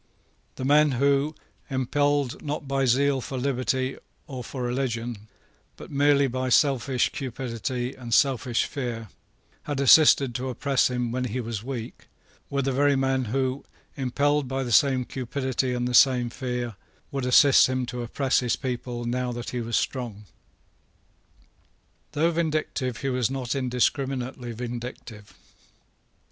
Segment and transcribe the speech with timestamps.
[0.55, 1.35] The men who,
[1.69, 5.27] impelled, not by zeal for liberty or for religion,
[5.77, 9.09] but merely by selfish cupidity and selfish fear,
[9.65, 12.07] had assisted to oppress him when he was weak,
[12.49, 13.63] were the very men who,
[13.95, 16.77] impelled by the same cupidity and the same fear,
[17.11, 20.23] would assist him to oppress his people now that he was strong.
[22.13, 25.35] Though vindictive, he was not indiscriminately vindictive.